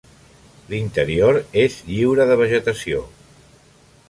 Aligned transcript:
L'interior 0.71 1.37
és 1.65 1.77
lliure 1.91 2.27
de 2.33 2.39
vegetació. 2.43 3.05